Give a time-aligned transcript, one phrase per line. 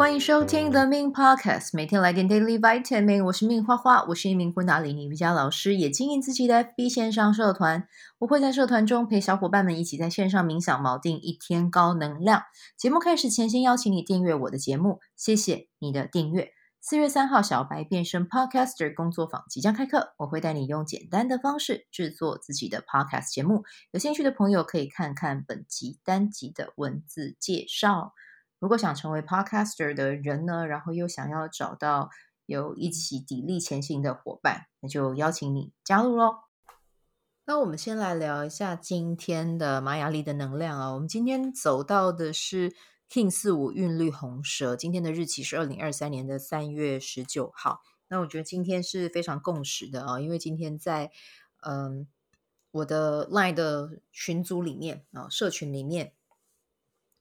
[0.00, 3.22] 欢迎收听 The Min Podcast，每天来点 Daily Vitamin。
[3.22, 7.86] 我是 Min 花花，我是一名昆达里尼瑜伽老师，也经营自己的 FB 线上社团。
[8.20, 12.44] 我会在社团中陪小伙伴们一起在线上冥想，锚定一天高能量。
[12.78, 16.48] 节目开始前，先邀请你订阅我的节目，谢谢你的订阅。
[16.80, 23.64] 四月三号，小白变身 Podcaster 工作坊即将开课，我会带你用简单的方式制作自己的 Podcast 节目。
[23.90, 28.14] 有兴趣的朋友可以看看本集单集的文字介绍。
[28.60, 32.10] 如果想成为 Podcaster 的人呢，然后又想要找到
[32.44, 36.34] 有一起砥砺前行的伙伴，那就邀请你加入喽。
[37.46, 40.92] 那我们先来聊一下今天的玛雅历的能量啊。
[40.92, 42.74] 我们今天走到的是
[43.08, 47.80] King 四五韵律红蛇，今天的日期是二零二三年的三月十九号。
[48.08, 51.10] 那我觉得今天是非常共识的啊，因为今天在
[51.62, 52.06] 嗯
[52.72, 56.12] 我的 Line 的群组里面啊，社群里面。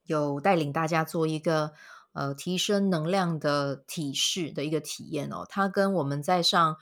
[0.10, 1.74] 有带领大家做一个
[2.14, 6.78] 呃提升能量的体式的一个体验哦，它跟我们在上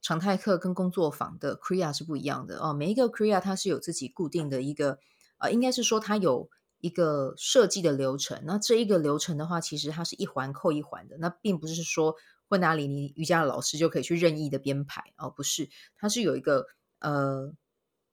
[0.00, 2.74] 常态课跟工作坊的 Kriya 是不一样的哦。
[2.74, 4.98] 每一个 Kriya 它是有自己固定的一个
[5.38, 8.42] 呃，应该是说它有一个设计的流程。
[8.44, 12.16] 那这一个流程的话，其实它是一环扣一环的，那并不是说
[12.48, 16.66] 昆达里尼瑜伽的老师就可以去任意的编排哦，不是，它是有一个
[16.98, 17.52] 呃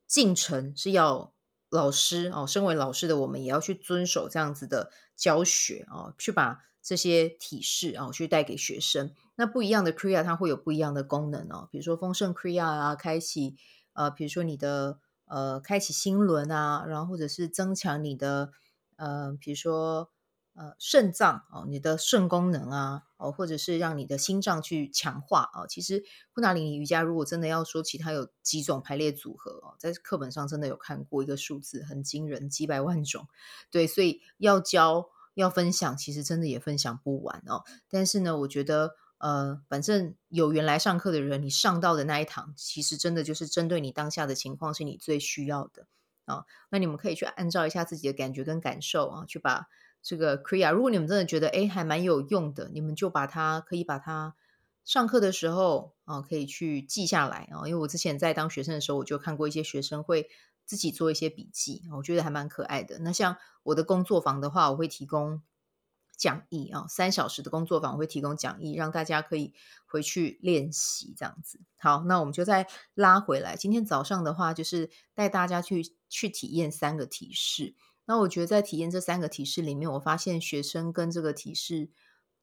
[0.08, 1.34] 进程是要。
[1.70, 9.14] 老师哦，身为老师的我们也要去遵守这样子的教学哦，去把这些体式、哦、去带给学生。
[9.36, 13.56] 那不一样的 Kriya 它会有不一样的功能哦，比如说丰盛 Kriya 啊，开启
[13.94, 18.52] 呃，比如说你的呃，开启心轮啊，然后或者是增强你的
[18.98, 20.10] 呃，比如说。
[20.56, 25.66] 呃，肾脏哦，你的肾功能啊，哦，或者是让你的心脏去强化啊。
[25.68, 33.30] 其实昆达里尼瑜伽如果真的要说，其他有几种排列组合哦，在课本上真的有看过一个数字，很惊人，几百万种。
[33.72, 37.64] 对，所以要教要分享，其实真的也分享不完哦。
[37.88, 45.88] 但是呢，我觉得呃，反正有缘来上课的人，你上到的那一堂，其实真的就是针对你当下的情况，是你最需要的
[46.26, 46.44] 啊。
[46.70, 49.68] 那你们可以去按照一下自己的感觉跟感受啊，去把。
[50.02, 54.36] 这个 Kriya，如果你们真的觉得哎还蛮有用的，你们就把它可以把它
[54.86, 57.68] 上课的时候啊，可以去记下来啊。
[57.68, 60.30] 因为我之前在当学生的时候，我就看过一些学生会
[60.66, 63.00] 自己做一些笔记，我觉得还蛮可爱的。
[63.00, 65.42] 那像我的工作坊的话，我会提供
[66.16, 69.54] 讲义啊，三小时的工作坊我会提供讲义，让大家可以
[69.86, 71.60] 回去练习这样子。
[71.78, 73.56] 好，那我们就再拉回来。
[73.56, 77.76] 今天早上的话，就是带大家去去体验三个提示。
[78.10, 81.90] 那我觉得在体验这三个体式里面，我发现学生跟这个体式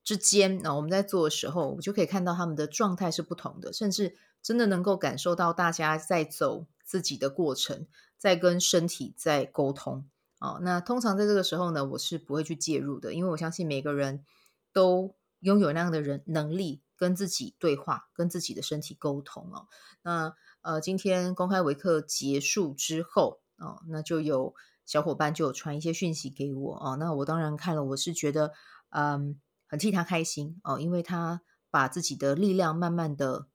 [0.04, 10.08] 之间，那我们在做的时候，我就可以看到他们的状态是不同的，甚至真的能够感受到大家在走自己的过程，在跟身体在沟通。
[10.38, 14.24] 哦，那通常在这个时候呢，我是不会去介入的，因为我相信每个人
[14.72, 19.66] 都拥有那样的人能力，跟自己对话，跟自己的身体沟通哦。
[20.02, 24.54] 那呃，今天公开维课结束之后，哦，那就有。
[24.86, 28.52] 小伙伴就有传一些讯息给我哦，那我当然看了，我是觉得
[28.90, 33.48] 嗯，很替他开心哦，因为他把自己的力量慢慢的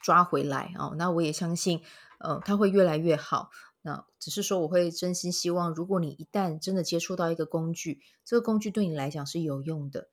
[0.00, 1.82] 抓回来哦，那我也相信，
[2.18, 3.50] 呃，他会越来越好。
[3.82, 10.08] 那只是说，我会真心希望，如果你一旦真的接触到一个工具，这个工具对你来讲是有用的，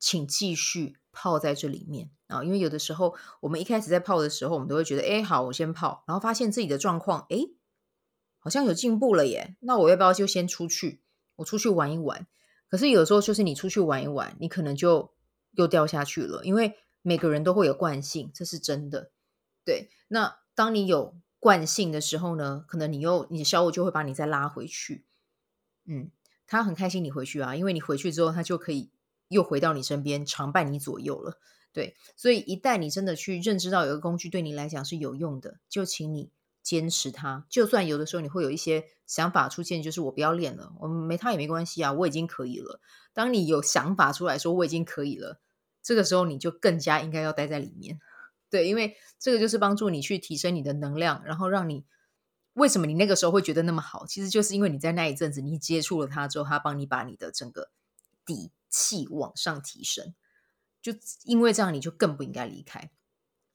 [0.00, 7.59] 请继续泡在这里面啊，因为有的时候我们一开始在泡的时候，我们都会觉得，哎，好，我先泡，然后发现自己的状况，哎。
[8.40, 11.00] 好像有进步了耶，那我要不要就先出去？
[11.36, 12.26] 我出去玩一玩。
[12.68, 15.12] 可是有时候就是你出去玩一玩，你可能就
[15.52, 19.10] 又掉下去了，因为每个人都会有惯性，这是真的。
[19.64, 25.04] 对，那当你有惯性的时候呢，可能你又你的小我就会把你再拉回去。
[25.84, 26.10] 嗯，
[26.46, 28.90] 他很开心你回去啊，因为你回去之后，他就可以
[29.28, 31.38] 又回到你身边，常伴你左右了。
[31.72, 36.30] 对，所以一旦你真的去认知到有个工具对你来讲是有用的，就请你。
[36.62, 42.80] 坚持它，就算有的时候你会有一些想法出现，就是我不要练了，我没它也没关系啊，我已经可以了。
[43.12, 45.40] 当你有想法出来说我已经可以了，
[45.82, 47.98] 这个时候你就更加应该要待在里面，
[48.50, 51.84] 对，因为这个就是帮助你去提升你的能量，然后让你
[52.52, 57.70] 为什么你那个时候会觉得那么好，其实就是因为你在那一阵子你接触了它之后，它帮你把你的整个
[58.26, 60.14] 底气往上提升，
[60.82, 60.92] 就
[61.24, 62.90] 因为这样你就更不应该离开。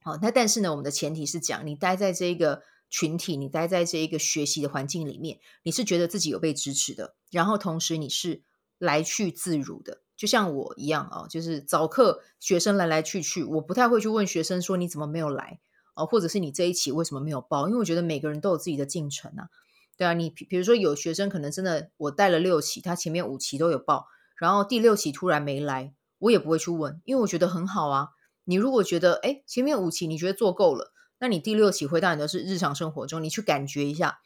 [0.01, 2.63] 好，那但是呢，我们的前提是讲你待在这个。
[2.90, 8.44] 群体，你待在这一个学习的环境里面，你是觉得自己有被支持的，然后同时你是
[8.78, 15.60] 来去自如的，就像我一样啊，就是早课学生来来去去，我不太会去问学生说你怎么没有来
[15.94, 19.50] 啊，或者是你这一期为什么没有报，因为我觉得每个人都有自己的进程啊，
[19.98, 28.10] 对啊，你比如说有学生可能真的我带了六期，他前面五期都有报，然后第六期突然没来，我也不会去问，因为我觉得很好啊。
[28.44, 30.94] 你如果觉得哎，前面五期你觉得做够了，
[31.25, 34.19] 那你第六期回到你的是日常生活中，你去感觉一下，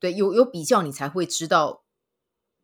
[0.00, 1.84] 对，有有比较，你才会知道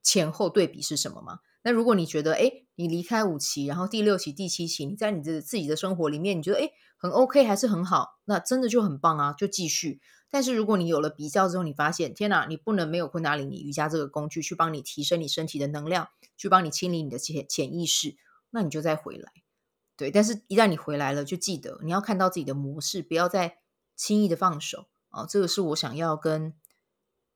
[0.03, 1.39] 前后对比是什么嘛。
[1.63, 10.01] 那如果你觉得，哎，你离开五期，然后第六期、第七期，你在你的自己的生活里面，你觉得，哎，很 OK，还是很好，那真的就很棒啊，就继续。
[10.29, 18.17] 但是如果你有了比较之后，你发现，天哪，你不能没有昆达里尼瑜伽这个工具去帮你提升你身体的能量，去帮你清理你的潜潜意识，
[18.51, 19.31] 那你就再回来。
[19.97, 23.59] 对，但是一旦你回来了，就记得你要看到自己的模式，不要再
[23.97, 25.27] 轻易的放手啊。
[25.27, 26.55] 这个是我想要跟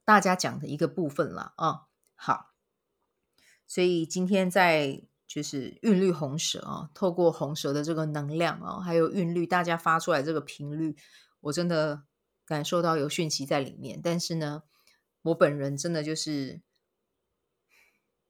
[0.05, 1.87] 大家讲的一个部分了啊。
[2.15, 2.51] 好。
[3.67, 10.97] 所以今天在就是韵律红蛇啊，透过红蛇的这个能量啊，还有韵律，大家发出来这个频率，
[11.43, 12.03] 我真的
[12.45, 14.01] 感受到有讯息在里面。
[14.03, 14.65] 但是呢，
[15.23, 16.61] 我本人真的就是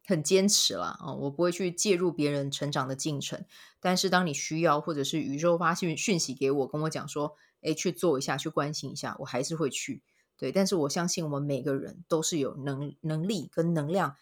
[0.04, 3.46] 很坚持了啊，我不会去介入别人成长的进程。
[3.80, 10.02] 但是当你需要，或者是宇宙发讯讯息给我，跟我讲说，哎，去做一下，去关心一下，我还是会去。
[10.36, 14.16] 对，但是我相信我们每个人都是有能能力跟能量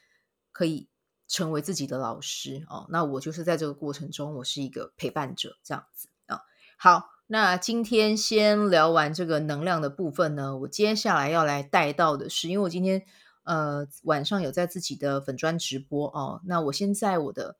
[0.52, 0.88] 可以。
[1.31, 6.40] 成为自己的老师哦，那我就是在这个过程中，我是一个陪伴者，这样子啊、
[6.79, 13.05] 好，那今天先聊完这个能量的部分呢，我接下来要来带到的是，因为我今天
[13.44, 17.58] 呃晚上有在自己的粉专直播哦，那我先在我的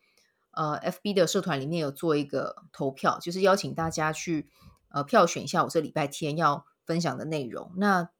[0.53, 4.49] 呃 FB 的社团里面有做一个投票，就是邀请大家去
[4.89, 7.73] 呃票选一下我这礼拜天要分享的内容。
[7.77, 8.11] 那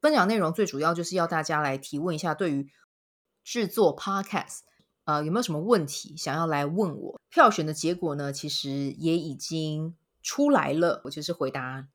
[0.00, 2.70] 分享内容最主要就是要大家来提问一下，对于
[3.42, 4.60] 制作 Podcast。
[5.06, 7.20] 呃，有没有什么问题想要来问我？
[7.28, 11.02] 票选的结果呢，其实也已经出来了。
[11.04, 11.86] 我就是回答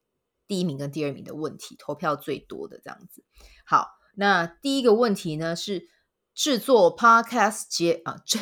[0.45, 3.23] 第一名跟第二名的问题，投票最多的这样子。
[3.65, 5.89] 好，那第一个问题呢是
[6.35, 8.39] 制作 Podcast 节啊，这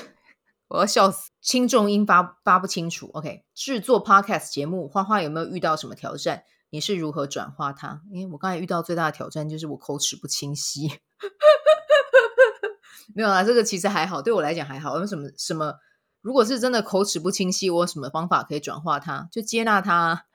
[0.69, 3.09] 我要笑死，轻重音发发不清楚。
[3.13, 6.43] OK，制作 Podcast 节目，花花有没有遇到什么挑战？
[6.69, 8.01] 你是如何转化它？
[8.11, 10.89] 因为我刚才遇到最大的挑战就是我口齿不清晰。
[13.15, 14.99] 没有啊，这个其实还好，对我来讲还好。
[14.99, 15.75] 有什么什么？
[16.21, 19.29] 如果是真的口齿不清晰，我有什么方法可以转化它？
[19.31, 20.25] 就接纳它，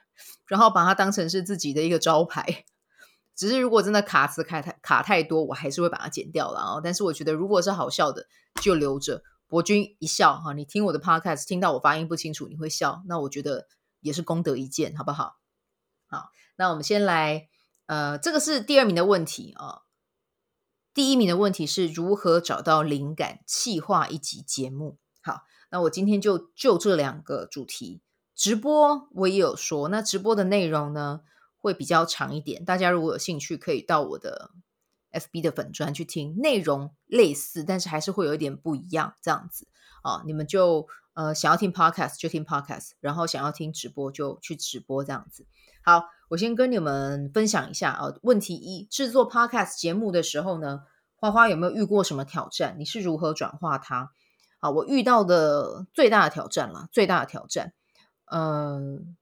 [0.46, 2.64] 然后把它当成是自己的一个招牌。
[3.36, 6.80] 只是如果真的卡词卡太卡太多，我还是会把它剪掉了啊。
[6.82, 8.26] 但是我觉得，如果是好笑的，
[8.62, 9.22] 就留着。
[9.52, 13.66] 博君一笑哈，你听我的 podcast，听到我发音不清楚，你会笑，那我觉得
[14.00, 15.36] 也是功德一件，好不好？
[16.06, 17.50] 好，那我们先来，
[17.84, 19.82] 呃，这个是第二名的问题啊。
[20.94, 24.96] 第一名的问题是如何找到灵感，企划一集节目。
[25.22, 28.00] 好，那我今天就就这两个主题
[28.34, 29.90] 直播，我也有说。
[29.90, 31.20] 那直播的内容呢，
[31.58, 32.64] 会比较长一点。
[32.64, 34.52] 大家如果有兴趣，可以到我的
[35.12, 39.14] FB 的粉专去听，内容类似，但是还是会有一点不一样。
[39.22, 39.68] 这样子
[40.02, 45.46] 啊，你们就呃想要听 Podcast 就听 Podcast，然后想要听直播就去直播这样子。
[45.84, 46.04] 好。
[46.32, 50.80] 我先跟你们分享一下啊，问题一，制作 Podcast 节目的时候呢，
[51.14, 52.76] 花花有没有遇过什么挑战？
[52.78, 54.12] 你是如何转化它？
[54.60, 57.74] 啊，我遇到的最大的挑战啦，最大的挑战，
[58.32, 59.14] 嗯，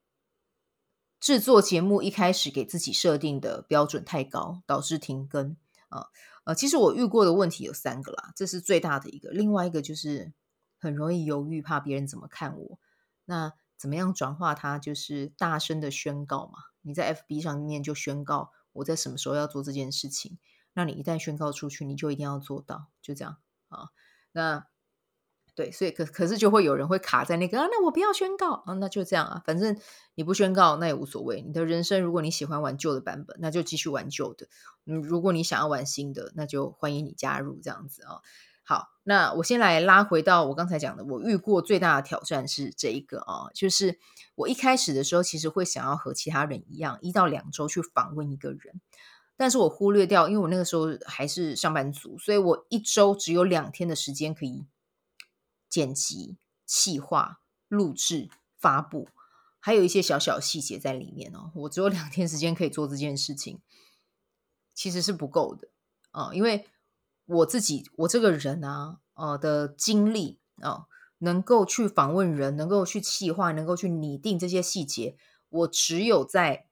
[1.18, 5.56] 制作节目一开始给自己设定的标准太高，导致停更
[5.90, 6.06] 啊。
[6.44, 9.28] 呃，其实我遇过的问题有三个啦，这是最大的一个。
[9.30, 10.32] 另外一个就是
[10.78, 12.78] 很容易犹豫，怕别人怎么看我。
[13.26, 14.78] 那怎么样转化它？
[14.78, 16.58] 就是大声的宣告嘛。
[16.80, 20.38] 你在 FB 上面就宣告我在什么时候要做这件事情，
[20.72, 23.36] 那你一旦宣告出去，你就一定要做到，就这样
[23.68, 23.90] 啊。
[24.32, 24.66] 那
[25.54, 29.78] 对，所以可可是就会有人会卡在那个啊，那我不要宣告啊，那就这样啊，反正
[30.14, 31.42] 你不宣告那也无所谓。
[31.42, 34.48] 你的人生如果你喜欢玩旧的版本，那就继续玩旧的。
[34.86, 38.20] 嗯，如果你想要玩新的，那就欢迎你加入这样子啊。
[38.62, 43.98] 好，那我先来拉回到我刚才讲的，我遇过最大的挑战是这一个啊，就是
[44.36, 48.80] 我一开始的时候，其实会想要和其他人一样，一到两周去访问一个人，
[49.36, 54.64] 但是我忽略掉，因为我那个时候还是上班族，所以我一周只有两天的时间可以
[55.70, 56.36] 剪辑、
[56.66, 59.08] 企划、录制、发布，
[59.58, 63.60] 还有一些小小细节在里面哦，我只有两天时间可以做这件事情，
[64.74, 65.68] 其实是不够的
[66.10, 66.66] 啊，因为。
[67.32, 70.86] 我自己，我这个人啊，呃的经历啊、
[71.18, 75.16] 能够去访问人，能够去企划，能够去拟定这些细节，
[75.48, 76.66] 我只有在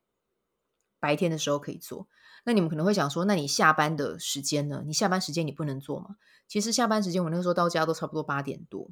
[0.98, 2.08] 白天的时候可以做。
[2.48, 4.82] 那你们可能会想说，那你下班的时间呢？
[4.86, 6.16] 你下班时间你不能做吗？
[6.48, 8.88] 其实下班时间我那个时候到家都差不多八点多，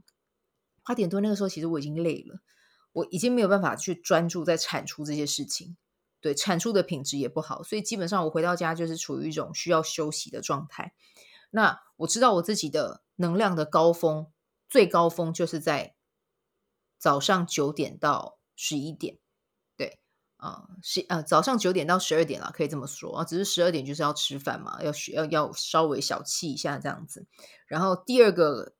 [0.84, 2.40] 八点多那个时候其实我已经累了，
[2.92, 5.74] 我已经没有办法去专注在产出这些事情，
[6.20, 10.92] 对，产出的品质也不好，所以基本上我回到家就是处于一种需要休息的状态。
[11.48, 14.26] 那我知道我自己的能量的高峰
[14.68, 15.94] 最高峰就是在
[16.98, 19.16] 早上九点到十一点，
[20.46, 27.26] 啊，是啊早上九点到十二点了，可以这么说啊，只是十二点就是要吃饭嘛，要需要要稍微小憩一下这样子。
[27.66, 28.74] 然后第二个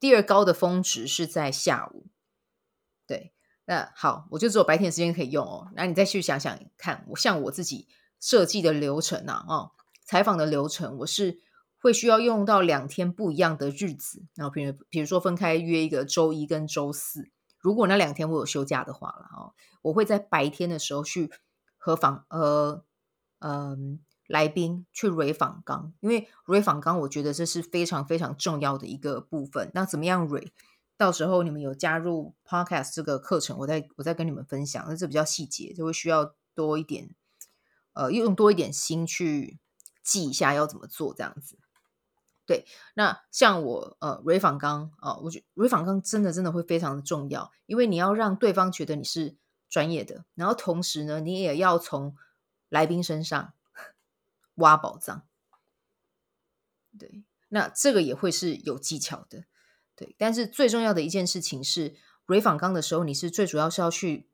[0.00, 2.06] 第二高的峰值是在下午，
[3.06, 3.32] 对，
[3.66, 5.68] 那好，我就只有白天时间可以用哦。
[5.76, 7.88] 那你再去想想看，我像我自己
[8.20, 9.72] 设计的流程啊，哦，
[10.04, 11.42] 采访的流程，我是。
[11.84, 17.30] 会需要用到两天不一样的日子，然后比如比如说分开约一个周一跟周四，
[17.64, 21.32] 如果那两天我有休假的话了哦，我会在白天的时候去
[21.78, 22.84] 和访呃
[23.38, 29.70] 嗯来宾去蕊访纲，因为蕊访纲我觉得这是非常非常重要的一个部分。
[29.72, 30.52] 那怎么样蕊
[30.98, 37.14] 到时候你们有加入 Podcast 这个课程，我再我再跟你们分享，那这比较细节，就会需要多一点
[37.94, 39.58] 呃用多一点心去
[40.02, 41.58] 记一下要怎么做这样子。
[42.46, 49.38] 对，那像我呃，Re 访纲啊，我觉得 Re 访纲真的真的会非常的重要，因为你要让对方觉得你是
[49.70, 52.14] 专业的，然后同时呢，你也要从
[52.68, 53.54] 来宾身上
[54.56, 55.26] 挖宝藏。
[56.98, 59.46] 对，那这个也会是有技巧的。
[59.96, 61.96] 对，但是最重要的一件事情是
[62.26, 64.28] ，Re 访纲的时候，你是最主要是要去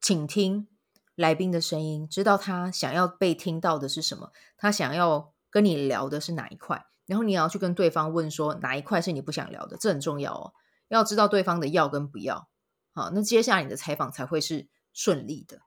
[0.00, 0.66] 倾听
[1.14, 5.32] 来宾的声音，知道他想要被听到的是什么，他想要。
[5.54, 10.52] 跟你聊的是哪一块，然后你也要去跟对方问说哪一块是你不想聊的，这很重要哦。
[10.88, 12.48] 要知道对方的要跟不要，
[12.92, 15.60] 好，那接下来你的采访才会是顺利的。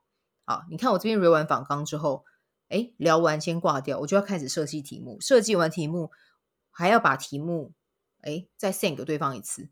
[0.44, 2.26] 好，你看我这边 Re 完访纲之后，
[2.68, 6.10] 诶，聊完先挂掉，我就要开始设计题目，设计完题目
[6.70, 7.72] 还要把题目
[8.24, 9.70] 诶再 send 给对方一次，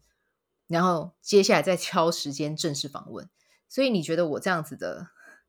[0.66, 3.28] 然后接下来再敲时间正式访问。
[3.68, 5.08] 所以你觉得我这样子的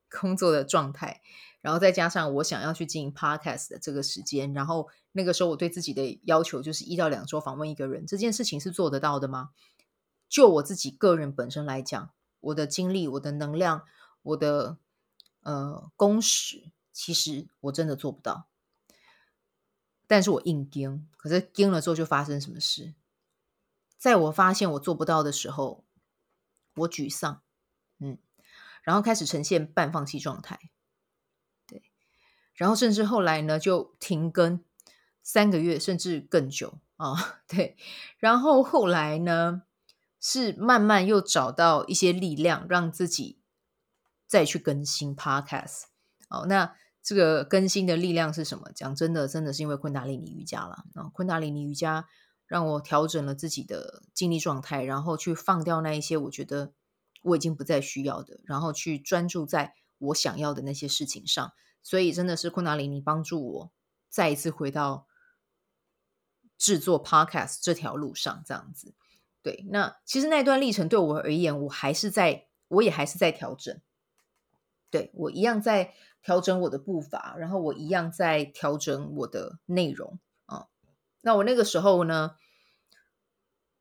[0.10, 1.22] 工作的状态？
[1.62, 9.50] 然后再加上我想要去经营 Podcast 的这个时间，然后那个时候我对自己的要求就是一到两周访问一个人，这件事情是做得到的吗？
[10.30, 13.84] 就我自己个人本身来讲，我的精力、我的能量、
[14.22, 14.78] 我的
[15.42, 18.48] 呃工时，其实我真的做不到。
[20.06, 22.94] 但是我硬盯，可是盯了之后就发生什么事？
[23.98, 25.84] 在我发现我做不到的时候，
[26.76, 27.42] 我沮丧，
[28.88, 30.58] 然后开始呈现半放弃状态。
[31.68, 31.84] 对
[32.54, 34.64] 然后甚至后来呢，就停更
[35.22, 37.76] 三个月，甚至更久啊、 对，
[38.18, 39.64] 然后后来呢，
[40.22, 43.42] 是慢慢又找到一些力量，让自己
[44.26, 45.84] 再去更新 Podcast。
[46.30, 48.72] 哦，那这个更新的力量是什么？
[48.74, 50.86] 讲真的，真的是因为昆达里尼瑜伽了。
[50.94, 52.08] 啊、昆达里尼瑜伽
[52.46, 56.72] 让我调整了自己的精力状态，然后去放掉那一些我觉得
[57.24, 61.52] 我已经不再需要的，然后去专注在我想要的那些事情上。
[61.84, 63.72] 所以真的是昆达里尼帮助我
[64.10, 65.08] 再一次回到
[66.58, 68.94] 制作 Podcast 这条路上，这样子。
[69.42, 73.80] 对，那其实那段历程对我而言，我还是在，我也还是在调整。
[74.90, 80.68] 对，我一样在调整我的步伐，然后我一样在调整我的内容啊。
[81.22, 82.36] 那我那个时候呢，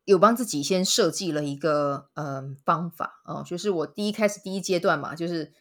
[0.07, 5.53] 有帮自己先设计了一个嗯、呃、方法哦，就是我第一开始第一阶段嘛，就是。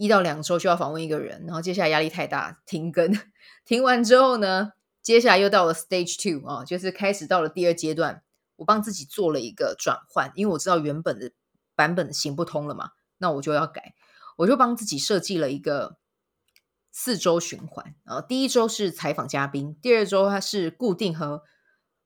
[0.00, 3.18] 一到两周就要访问一个人，然后接下来压力太大，停更。
[3.64, 8.22] 停完之后呢，接下来又到了 Stage Two 啊，就是开始到了第二阶段。
[8.54, 11.32] 我帮自己做了一个转换，因为我知道原本的
[11.74, 13.96] 版本行不通了嘛，那我就要改。
[14.36, 15.96] 我就帮自己设计了一个
[16.92, 21.42] 四周循环啊，第一周是采访嘉宾，第二周它是固定和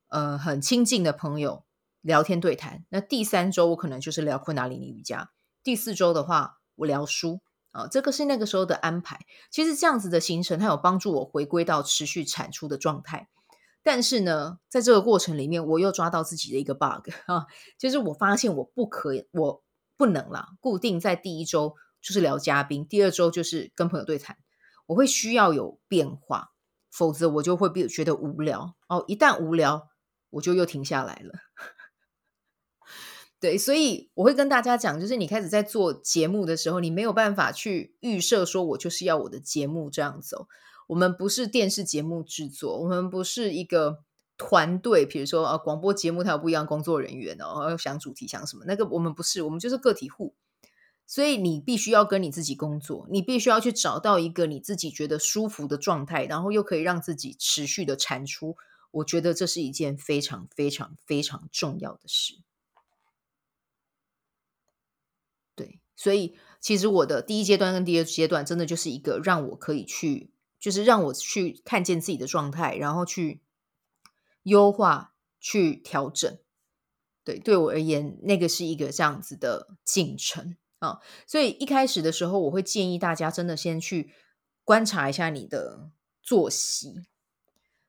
[0.09, 1.65] 呃很亲近的朋友
[2.03, 5.31] 聊天对谈，那第三周我可能就是聊昆达里尼瑜伽，
[5.63, 7.41] 第四周的话我聊书。
[7.73, 9.21] 啊，这个是那个时候的安排。
[9.51, 13.31] 其实这样子的行程，它有帮助我回归到持续产出的状态。
[13.83, 17.47] 但是呢，在这个过程里面，我又抓到自己的一个 bug 啊，
[17.79, 19.65] 就是我发现我不可以，我
[19.97, 24.37] 不能啦，固定在第一周就是聊嘉宾，第二周就是跟朋友对谈。
[24.85, 26.51] 我会需要有变化，
[26.91, 28.77] 否则我就会觉得无聊。
[28.87, 29.89] 哦，一旦无聊，
[30.29, 31.33] 我就又停下来了。
[33.43, 40.47] 对，所以我会跟大家讲，就是你开始在做节目的时候，你没有办法去预设说，我就是要我的节目这样走。
[40.87, 44.05] 我们不是电视节目制作，我们不是一个
[44.39, 50.37] 团队，比如说啊，广播节目它有不一样工作人员哦，想主题想什么，那个我们不是，我们就是个体户。
[51.05, 58.57] 所以你必须要跟你自己工作，你必须要去找到一个你自己觉得舒服的状态，然后又可以让自己持续的产出。
[58.93, 62.37] 我觉得这是一件非常非常非常重要的事。
[65.95, 73.43] 所以，其实我的第一阶段跟第二阶段，真的就是一个让我可以去，就是让我去看见自己的状态，然后去
[74.45, 76.39] 优化去调整。
[77.25, 80.99] 对，对我而言，那个是一个这样子的进程啊。
[81.27, 84.13] 所以一开始的时候，我会建议大家真的先去
[84.65, 87.05] 观察一下你的作息。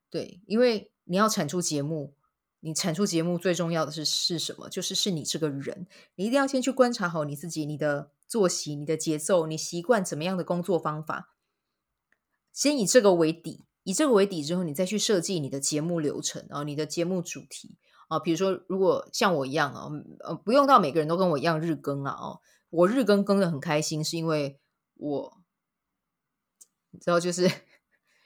[0.08, 2.14] 对，因为你要产出节目，
[2.64, 4.70] 你产出节目最重要的是是什么？
[4.70, 11.34] 就是是你这个人，你一定要先去观察好你自己，你的作息、你的节奏、你习惯怎么样的工作方法，
[12.54, 17.76] 先以这个为底，以这个为底之后，你再去设计你的节目流程啊，你的节目主题。
[18.08, 19.88] 啊，比如说，如果像我一样啊，
[20.20, 24.58] 呃，不用到每个人都跟我一样日更啊，哦，我日更更的很开心，是因为
[24.94, 25.42] 我，
[26.90, 27.50] 你知道，就是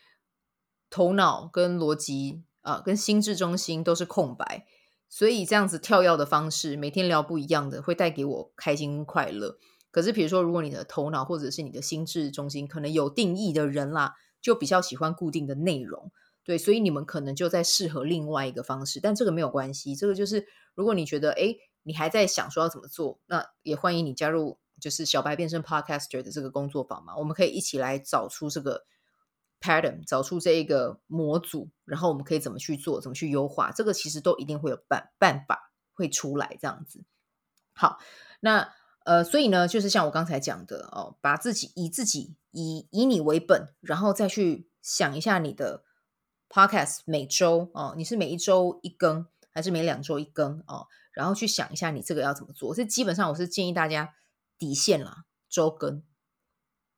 [0.90, 4.66] 头脑跟逻辑啊，跟心智中心都是空白，
[5.08, 9.58] 所以这样子跳跃的方式，每天聊不一样的，会带给我开心快乐。
[9.90, 16.12] 可是，比如说，如果你的头脑或者是你的心智中心可能有定义的人啦，就比较喜欢固定的内容。
[16.44, 19.96] 对，所以你们可能就在适合另外一个方式，但这个没有关系。
[19.96, 27.16] 这个就是，如果你觉得，哎，你还在想说要怎么做，那也欢迎你加入，就是小白变身 Podcaster 的这个工作坊嘛。
[27.16, 28.84] 我们可以一起来找出这个
[29.60, 33.70] pattern，找出这一个模组，然后我们可以怎么去做，怎么去优化。
[33.72, 37.04] 这个其实都一定会有办办法会出来这样子。
[37.72, 37.98] 好，
[38.40, 38.72] 那
[39.04, 45.84] 呃，所以呢，就是像我刚才讲的哦，把自己以自己以以你为本，然后再去想一下你的。
[46.50, 50.86] Podcast 每周哦，你是每一周一更，还是每两周一更哦？
[51.12, 52.74] 然后去想一下，你这个要怎么做？
[52.74, 54.14] 这基本上我是建议大家
[54.56, 56.02] 底线啦，周更，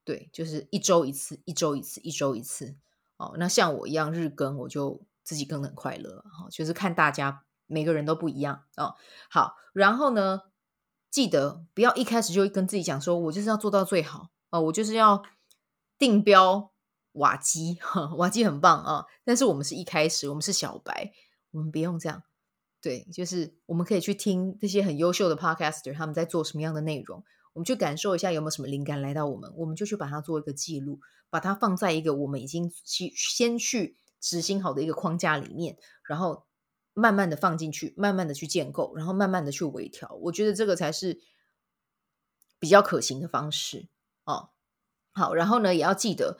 [0.04, 2.76] 对，就是一周一次，一周一次，一周一次
[3.16, 3.34] 哦。
[3.38, 6.48] 那像我一样日更，我就自己更很快乐哈、哦。
[6.50, 8.94] 就是看大家每个人都不一样哦。
[9.28, 10.42] 好，然后呢，
[11.10, 15.22] 记得不要一开始就跟自己讲说，我就是要做到最好哦，我就是要
[15.98, 16.70] 定标。
[17.14, 17.76] 瓦基，
[18.18, 19.04] 瓦基很棒啊！
[19.24, 21.10] 但是我们是一开始，我们是小白，
[21.50, 22.22] 我们不用这样。
[22.80, 36.44] 对，就是我们可以去听这些很优秀的 podcaster 他们在做什么样的内容，我们去感受一下有没有什么灵感来到我们，我们就去把它做一个记录，把它放在一个我们已经去先去执行好的一个框架里面，然后
[36.94, 40.12] 慢慢的放进去，慢慢的去建构，然后慢慢的去微调。
[40.22, 41.20] 我觉得这个才是
[42.58, 43.88] 比较可行的方式
[44.24, 44.50] 哦。
[45.12, 46.38] 好，然后呢，也要记得。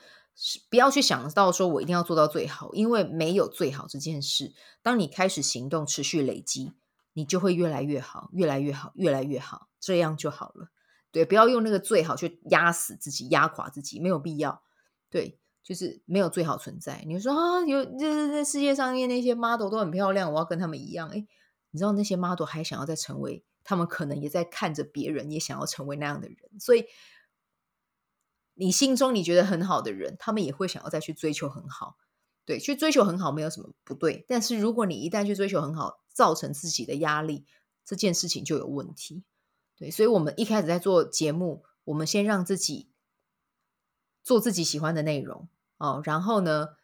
[0.69, 4.53] 不要去想到说我一定要做到最好，因为没有最好这件事。
[4.81, 6.71] 当你开始行动，持续累积，
[7.13, 10.69] 你就会越来越好，越来越好，越来越好，这样就好了。
[11.11, 14.63] 对，不要用那个最好去压死自己，压垮自己，没有必要。
[15.09, 17.03] 对，就是没有最好存在。
[17.07, 21.09] 你说啊，有就是在世界上面那些 model 都很漂亮，我要跟他们一样。
[21.09, 21.27] 诶，
[21.71, 26.85] 你知道那些 model 还想要再成为，他们可能也在看着别人，也想要成为那样的人，所以。
[28.55, 31.95] 你心中你觉得很好的人，他们也会想要再去追求很好，
[32.45, 34.23] 对，去追求很好没有什么不对。
[34.27, 37.45] 但是如果你一旦去追求很好，造成自己的压力，
[37.85, 39.23] 这件事情就有问题。
[39.81, 42.91] 对，所以我们一开始在做节目，我们先让自己
[44.21, 46.75] 做自己喜欢的内容哦，然后呢，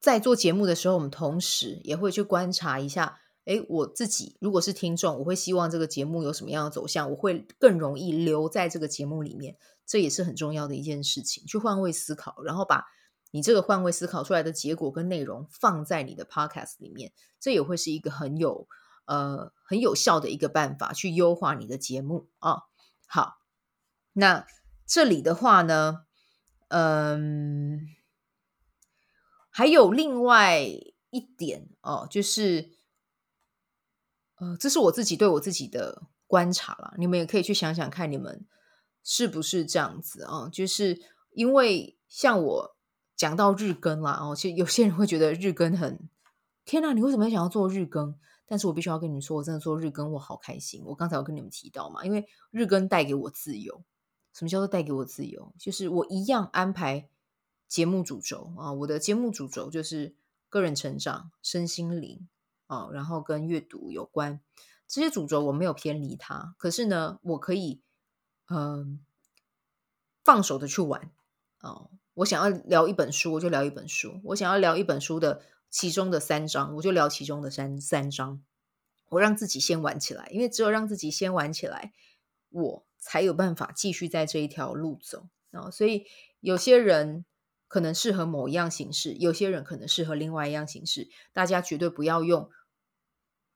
[0.00, 3.20] 在做节目的时候，我们同时也会去观察一下。
[3.44, 11.46] 诶，我自己如果是听众，我会希望这个节目有什么样的走向，我会更容易留在这个节目里面，这也是很重要的一件事情。
[11.46, 12.84] 去换位思考，然后把
[13.30, 18.66] 你这个换位思考出来的结果跟内容放在你的 podcast 里面，这也会是一个很有
[19.06, 22.62] 呃很有效的一个办法，去优化你的节目啊、
[23.06, 23.38] 好，
[24.12, 24.46] 那
[24.86, 26.04] 这里的话呢，
[26.68, 27.80] 嗯，
[29.50, 32.76] 还有另外一点哦，就是。
[34.38, 38.46] 呃，这是我自己对我自己的观察啦，你们也可以去想想看，你们
[39.02, 40.50] 是不是这样子啊？
[40.52, 42.76] 就是因为像我
[43.16, 46.10] 讲到日更啦，哦，其实有些人会觉得日更很
[46.66, 48.18] 天哪，你为什么想要做日更？
[48.46, 50.82] 但是我必须要跟你们说，我真的做日更我好开心。
[50.86, 53.84] 我刚才有跟你们提到嘛，因为日更带给我自由。
[54.32, 55.52] 什么叫做带给我自由？
[55.58, 57.08] 就是我一样安排
[57.68, 60.14] 节目主轴啊，我的节目主轴就是
[60.48, 62.28] 个人成长、身心灵。
[62.68, 64.40] 啊，然后跟阅读有关
[64.88, 66.56] 这些主轴，我没有偏离它。
[66.58, 67.80] 可是呢，我可以
[68.48, 69.06] 嗯、
[70.24, 71.12] 放手的去玩
[71.60, 71.90] 哦。
[72.14, 75.42] 我想要聊一本书，我就聊一本书；我想要聊一本书的
[75.76, 78.42] 其中的三章，我就聊其中的三三章。
[79.10, 81.92] 我让自己先玩起来，因为只有让自己先玩起来，
[82.48, 85.70] 我才有办法继续在这一条路走啊、哦。
[85.70, 86.06] 所以
[86.40, 87.26] 有些人。
[87.68, 91.10] 可能适合某一样形式，有些人可能适合另外一样形式。
[91.32, 92.48] 大家绝对不要用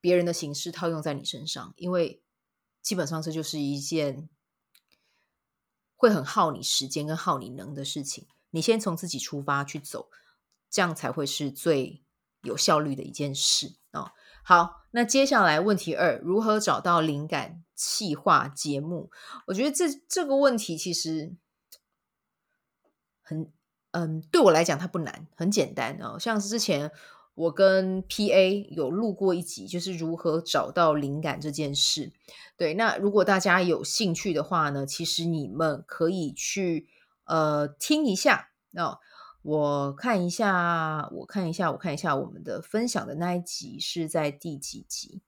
[0.01, 2.21] 别人的形式套用在你身上，因为
[2.83, 4.29] 基本上这就是一件
[5.95, 8.27] 会很耗你时间跟耗你能的事情。
[8.51, 10.11] 你先从自己出发去走，
[10.69, 12.03] 这样才会是最
[12.43, 14.13] 有效率的一件事哦。
[14.43, 19.11] 好，那接下来问题二，如何找到灵感企划节目？
[19.47, 21.35] 我觉得这这个问题其实
[23.23, 23.53] 很，
[23.93, 26.19] 嗯，对我来讲它不难，很简单哦。
[26.19, 26.91] 像是之前
[27.35, 32.13] 我跟 PA 有录过一集，就是如何找到灵感这件事。
[32.57, 36.89] 对，那如果大家有兴趣的话呢，其实你们可以去
[37.25, 38.99] 呃听一下哦。
[39.43, 45.23] 我看一下，我看一下，我看一下，我们的分享的那一集是在第几集？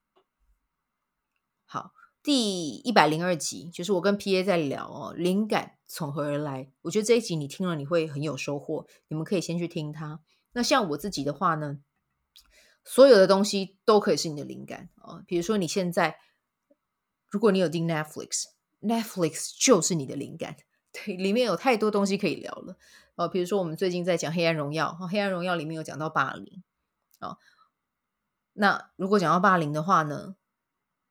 [1.64, 6.70] 好，第一百零二集，就是我跟 PA 在聊哦，灵感从何而来？
[6.82, 10.20] 我觉得这一集你听了你会很有收获，你们可以先去听它。
[10.52, 11.80] 那像我自己的话呢，
[12.84, 15.24] 所有的东西都可以是你的灵感哦。
[15.26, 16.18] 比如说你现在，
[17.30, 20.58] 如果你有订 Netflix，Netflix 就是你的灵感，
[20.92, 22.76] 对，里面有太多东西可以聊了。
[23.14, 26.62] 哦，比如说我们最近在讲《黑暗荣耀》，《黑暗荣耀》里面有讲到霸凌，
[27.20, 27.36] 哦，
[28.54, 30.34] 那如果讲到霸凌的话呢，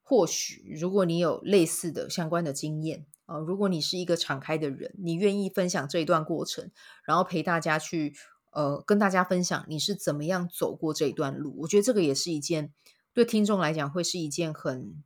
[0.01, 6.71] 或许如果你有类似的相关的经验，哦，如果你是一个敞开的人，你愿意分享这一段过程，
[7.05, 8.15] 然后陪大家去，
[8.49, 12.73] 呃，跟大家分享你是怎么样走过这一段路，我觉得这个也是一件
[13.13, 15.03] 对听众来讲会是一件很，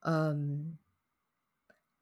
[0.00, 0.76] 嗯，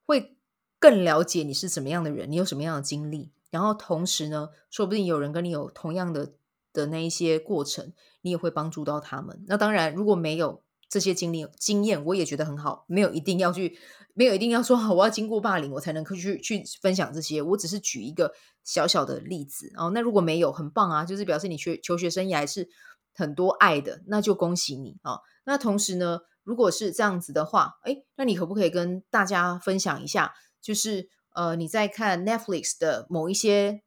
[0.04, 0.36] 会。
[0.80, 6.32] 更了解你是怎么样的人，你有什么样的经历，然后同时呢，说不定有人跟你有同样的
[6.72, 9.44] 的那一些过程，你也会帮助到他们。
[9.46, 13.78] 那当然，如果没有这些经历经验，我也觉得很好，没有一定要去，
[14.14, 17.42] 没有一定要说好， 我要经过霸凌，我才能去去分享这些。
[17.42, 18.32] 我只是举一个
[18.64, 19.90] 小小的例子哦。
[19.92, 22.68] 那如果没有，很棒啊，就是表示你学求学生涯是
[23.14, 25.18] 很多爱的，那就恭喜你啊。
[25.44, 30.32] 那同时呢，如果是这样子的话，诶，那你可不可以跟大家分享一下？
[30.60, 33.82] 就是呃，你在看 Netflix 的某一些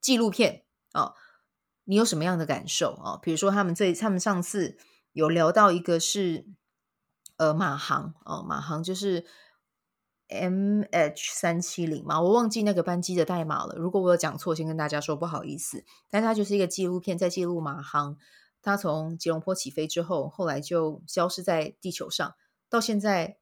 [0.00, 1.14] 纪录片啊、哦，
[1.84, 3.20] 你有什么样的感受啊、哦？
[3.22, 4.76] 比如说他们这他们上次
[5.12, 6.46] 有聊到一个是
[7.36, 9.24] 呃马航哦，马航就是
[10.28, 13.74] MH 三七零嘛，我忘记那个班机的代码了。
[13.76, 15.84] 如果我有讲错，先跟大家说不好意思。
[16.10, 18.18] 但它就是一个纪录片，在记录马航，
[18.60, 22.34] 它从吉隆坡起飞之后，后来就消失在地球上，
[22.68, 23.38] 到现在。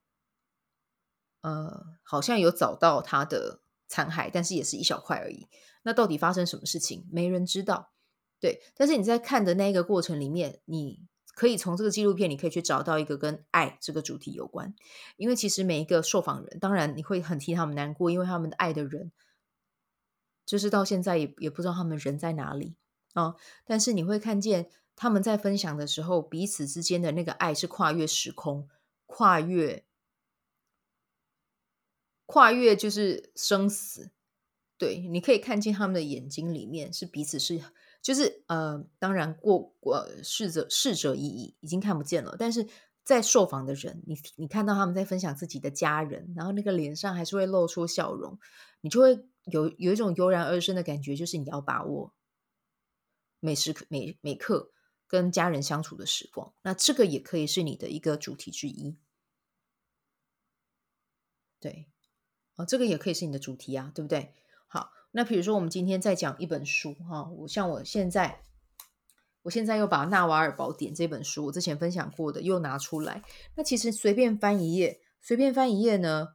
[1.46, 5.46] 呃，好像有找到他的残骸，但是也是一小块而已。
[5.84, 7.92] 那到底发生什么事情，没人知道。
[8.40, 11.06] 对，但是你在看的那个过程里面，你
[11.36, 14.74] 可以从这个纪录片，你可以去找到一个跟爱这个主题有关。
[15.16, 19.12] 因为其实每一个受访人，当然你会很替他们难过，因为他们的爱的人，
[20.44, 22.74] 就是到现在也也不知道他们人在哪里
[23.14, 28.68] 啊、但是你会看见他们在分享的时候，彼此之间的那个爱是跨越时空，
[29.06, 29.85] 跨越。
[32.26, 34.10] 跨越就是生死，
[34.76, 37.62] 对，你可以看见他们的眼睛里面是彼此是，
[38.02, 42.36] 就是呃，当然过过逝者逝者已矣，已经看不见了。
[42.38, 42.66] 但是
[43.04, 48.38] 在受访的人，你你看到他们在分享自己的家人，然后那个脸上还是会露出笑容，
[48.80, 52.12] 你就会有有一种油然而生的感觉，就是你要把握
[53.38, 54.72] 每时每每刻
[55.06, 56.52] 跟家人相处的时光。
[56.62, 58.96] 那这个也可以是你的一个主题之一，
[61.60, 61.86] 对。
[62.56, 64.32] 哦，这个也可以是你的主题啊，对不对？
[64.66, 68.44] 好，那比如说我们今天在讲一本书哈，我像我现在，
[69.42, 73.22] 我现在又把《纳瓦尔宝典》这本书我之前分享过的又拿出来，
[73.56, 76.28] 那其实随便翻一页，随便翻一页呢，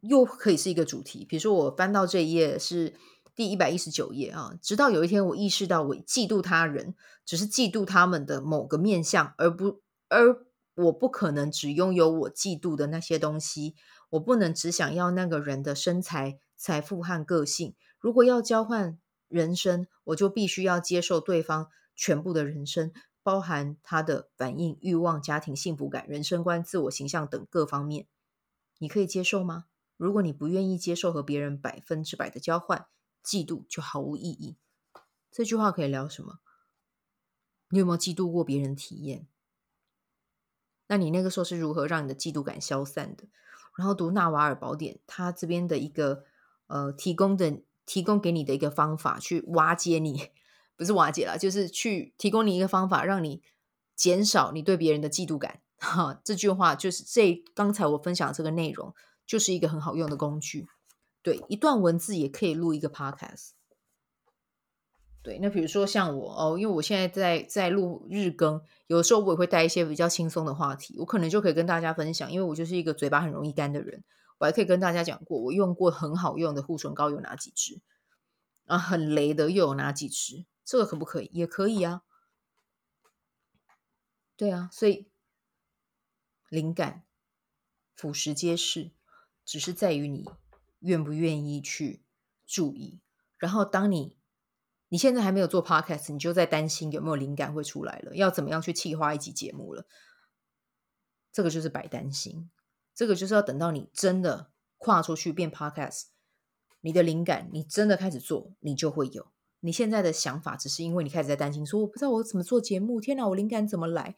[0.00, 1.24] 又可以是一个主题。
[1.24, 2.96] 比如说我翻到这一页是
[3.36, 10.47] 第一百一十九页啊，直到有一天我意识到我嫉妒他人，只是嫉妒他们的某个面相，而不而。
[10.84, 13.74] 我不可能只拥有我嫉妒的那些东西，
[14.10, 17.74] 我不能只想要那个人的身材、财富和个性。
[17.98, 22.92] 如果要交换人生，我就必须要接受对方全部的人生，
[23.24, 28.06] 包含他的反应、欲望、家庭幸福感、人生观、自我形象等各方面。
[28.78, 29.64] 你可以接受吗？
[29.96, 32.86] 如果你不愿意接受和别人百分之百的交换，
[33.24, 34.56] 嫉妒就毫无意义。
[35.32, 36.38] 这句话可以聊什么？
[37.70, 39.26] 你有没有嫉妒过别人体验？
[40.88, 43.24] 那你那个时候是如何让你的嫉妒感消散的？
[43.76, 46.24] 然后读《纳瓦尔宝典》，他这边的一个
[46.66, 50.30] 呃提供的提供给你的一个方法，去瓦解你，
[50.76, 53.40] 不是瓦解啦，就是去提供你一个方法，让你
[53.94, 55.60] 减少你对别人的嫉妒感。
[55.78, 58.92] 哈，这句话就是这刚才我分享这个内容，
[59.24, 60.66] 就是一个很好用的工具。
[61.22, 63.50] 对，一段文字也可以录一个 podcast。
[65.22, 74.04] 对，那比如说像我哦，因为我现在在在录日更，有时候我也会带一些比较轻松的话题，我可能就可以跟大家分享，因为我就是一个嘴巴很容易干的人，
[74.38, 77.80] 我还可以跟大家讲过我用过很好用的护唇膏有哪几支，
[78.66, 80.46] 啊，很雷的又有哪几支？
[80.64, 81.30] 这个可不可以？
[81.32, 82.02] 也可以啊。
[84.36, 85.08] 对啊，所以
[86.48, 87.02] 灵感
[87.96, 88.92] 俯拾皆是，
[89.44, 90.24] 只是在于你
[90.78, 92.04] 愿不愿意去
[92.46, 93.00] 注意。
[93.36, 94.17] 然后，当你
[94.88, 99.86] 你现在还没有做 podcast，你就在担心有没有灵感会出来了，要怎么样去企划一集节目了。
[101.32, 102.50] 这个就是白担心，
[102.94, 106.04] 这个就是要等到你真的跨出去变 podcast，
[106.80, 109.28] 你的灵感你真的开始做，你就会有。
[109.60, 114.16] 你现在的想法只是因为你开始在担心，说我不知道我怎么做节目，天哪，我灵感怎么来？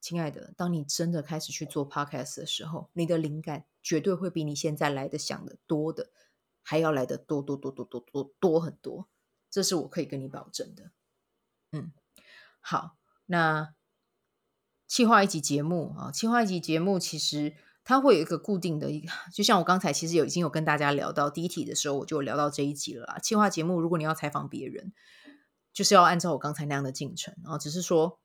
[0.00, 6.10] 亲爱的，当你真的开始去做 podcast 的时候，你的灵感绝对会比你现在来的想的多的
[6.62, 9.08] 还要来的多多多多多多多很多，
[9.50, 10.90] 这是我可以跟你保证的。
[11.72, 11.92] 嗯，
[12.60, 13.74] 好，那
[14.86, 23.18] 企划一集节目啊，企划一集节目其实它会有一个固定的一个，就像我刚才其实有已经有跟大家聊到第一题的时候，我就聊到这一集了啦。
[23.18, 24.92] 企划节目，如果你要采访别人，
[25.72, 28.20] 就是要按照我刚才那样的进程啊，只是说。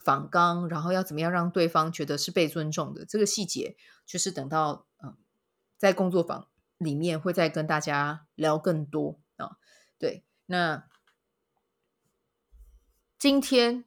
[0.00, 3.04] 访纲，然后要怎么样让对方觉得是被尊重的？
[3.04, 5.18] 这个细节就是等到嗯，
[5.76, 9.58] 在工作坊里面会再跟大家聊更多啊。
[9.98, 10.88] 对，那
[13.18, 13.84] 今天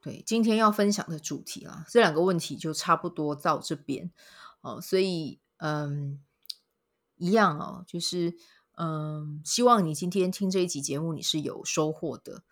[0.00, 4.10] 对今天要分享的主题啊，这两个问题就差不多到这边
[4.62, 4.80] 哦。
[4.80, 6.22] 所以嗯，
[7.16, 8.34] 一样哦，就是
[8.76, 12.44] 嗯，希望你今天听这一集节目你是有收获的。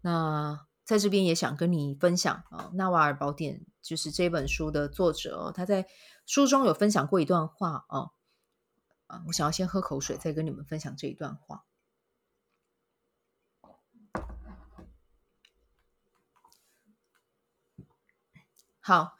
[0.00, 5.86] 那在这边也想跟你分享啊，《纳瓦尔宝典》就是这本书的作者哦，他在
[6.24, 8.12] 书中有分享过一段话哦
[9.06, 11.64] 啊，我想要先喝口水，再跟你们分享这一段话。
[18.80, 19.16] 好，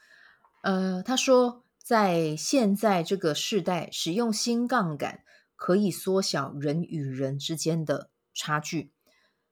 [0.62, 5.24] 呃，他说，在现在这个时代，使用新杠杆
[5.56, 8.92] 可以缩小人与人之间的差距，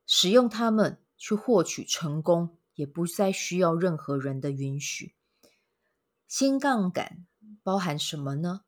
[0.06, 1.00] 使用它们。
[1.16, 5.14] 去获取成功，也不再需要任何人的允许。
[6.28, 7.24] 新杠杆
[7.62, 8.62] 包含什么呢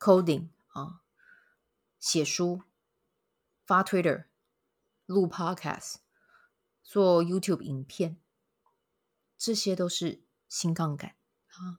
[0.00, 1.02] ？Coding 啊，
[2.00, 2.62] 写书、
[3.64, 4.24] 发 Twitter、
[5.06, 5.96] 录 Podcast、
[6.82, 8.18] 做 YouTube 影片，
[9.38, 11.14] 这些都是新杠杆
[11.46, 11.78] 啊。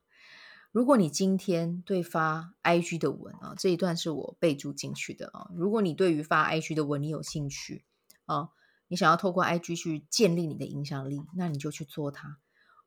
[0.72, 5.50] 如果你今天对发 IG 的文啊，这一段是我备注进去的啊。
[5.54, 7.84] 如果你对于发 IG 的文你有兴趣
[8.26, 8.52] 啊。
[8.88, 12.40] 你想要透过 IG 去建立你的影响力，那你就去做它。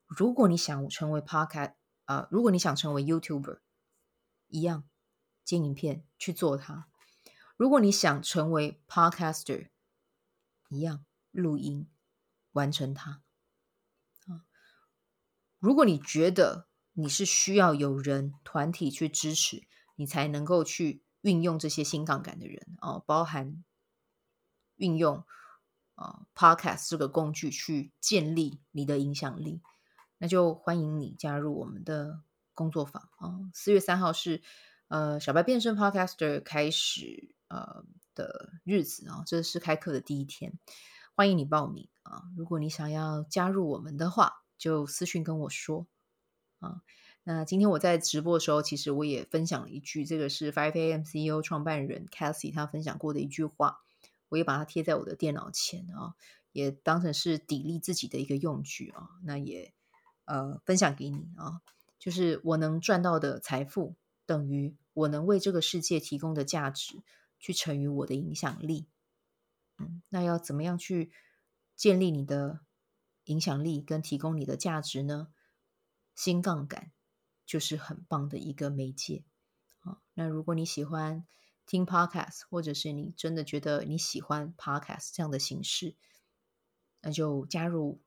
[0.05, 3.57] 如果你想成为 Podcast 啊、如果你想成为 YouTuber，
[4.47, 4.83] 一样
[5.45, 6.87] 剪影片去做它。
[7.55, 9.69] 如果你想成为 Podcaster，
[10.67, 11.87] 一样录音
[12.51, 13.21] 完成它。
[14.27, 14.43] 啊，
[15.59, 23.63] 如果你觉得你是需要有人团体去支持，你才能够去运用这些新杠杆的人哦，包含
[24.75, 25.23] 运用。
[25.97, 29.61] 啊，Podcast 这个工具去建立你的影响力，
[30.17, 32.21] 那就欢迎你加入我们的
[32.53, 33.49] 工作坊啊。
[33.53, 34.43] 四月三号是
[34.95, 40.57] 呃小白变身 Podcaster 开始呃的日子啊，这是开课的第一天，
[41.15, 42.23] 欢迎你报名啊。
[42.37, 45.85] 如果你想要加入我们的话，就私讯跟我说
[46.59, 46.81] 啊。
[47.25, 53.81] 那今天我在直播的时候，其实我也分享了一句，这个是 Five AM CEO 创办人 Cassie 他分享过的一句话。
[54.29, 56.15] 我也把它贴在我的电脑前啊，
[56.53, 59.09] 也当成是砥砺自己的一个用具啊。
[59.25, 59.73] 那也
[60.23, 61.59] 呃分享给你啊，
[61.99, 67.03] 就是我能赚到的财富等于我能为这个世界提供的价值，
[67.39, 68.87] 去乘以我的影响力。
[69.77, 71.11] 嗯，那要怎么样去
[71.75, 72.61] 建立你的
[73.25, 75.27] 影响力跟提供你的价值呢？
[76.15, 76.91] 新杠杆
[77.45, 79.23] 就是很棒的一个媒介
[79.81, 80.01] 啊。
[80.15, 81.27] 那如果你喜欢。
[81.67, 85.95] 听 podcast，或者是你真的觉得你喜欢 podcast 这样的形式，
[87.01, 88.03] 那就加入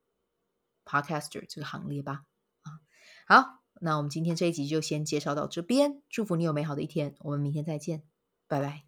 [0.84, 2.24] podcaster 这个行列吧。
[2.62, 2.78] 啊，
[3.26, 6.02] 好，那我们今天这一集就先介绍到这边。
[6.08, 8.02] 祝福你有美好的一天，我们明天再见，
[8.46, 8.82] 拜拜。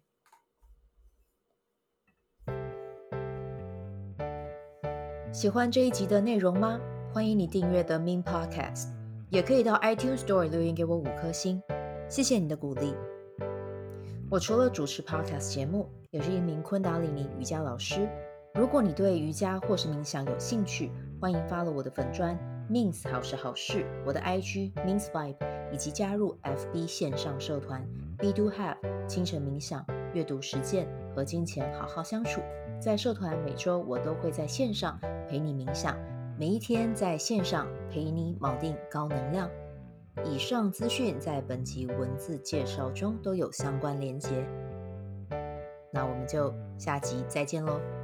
[5.31, 6.79] 喜欢这一集的内容吗？
[7.13, 8.89] 欢迎你订阅 The Min Podcast，
[9.29, 11.61] 也可以到 iTunes Store 留言给我五颗星，
[12.09, 12.93] 谢谢你的鼓励。
[14.29, 18.09] 我除了主持 Podcast 节目，也是一名昆达里尼瑜伽老师。
[18.53, 22.37] 如果你对瑜伽或是冥想有兴趣，欢迎发了我的粉专
[22.71, 25.35] Means 好是好事，我的 IG means Vibe，
[25.73, 27.85] 以及加入 FB 线上社团
[28.17, 32.39] b Do Have 清晨冥想、阅读实践和金钱好好相处。
[32.79, 35.97] 在社团每周我都会在线上陪你冥想，
[36.39, 39.49] 每一天在线上陪你锚定高能量。
[40.23, 44.47] 以上资讯在本集文字介绍中都有相关连结。
[45.91, 48.00] 那我们就下集再见喽。